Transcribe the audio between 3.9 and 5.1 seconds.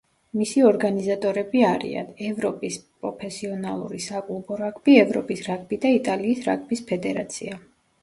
საკლუბო რაგბი,